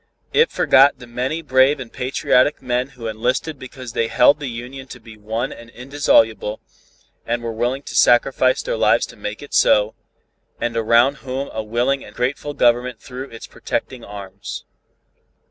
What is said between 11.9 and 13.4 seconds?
and grateful government threw